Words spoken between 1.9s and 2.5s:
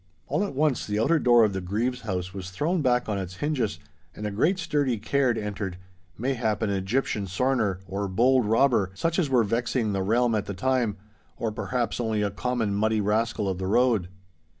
house was